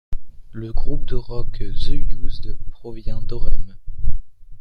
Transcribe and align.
Le 0.51 0.73
groupe 0.73 1.05
de 1.05 1.13
rock 1.13 1.59
The 1.59 1.89
Used 1.91 2.57
provient 2.71 3.21
d’Orem. 3.21 3.75